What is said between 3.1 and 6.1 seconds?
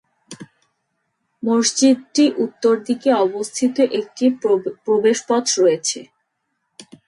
অবস্থিত একটি প্রবেশ পথ রয়েছে।